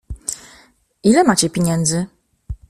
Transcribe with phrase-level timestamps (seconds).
[1.03, 2.05] "Ile macie pieniędzy?"